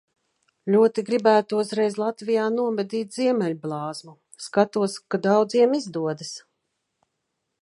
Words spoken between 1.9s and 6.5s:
Latvijā nomedīt ziemeļblāzmu. Skatos, ka daudziem izdodas.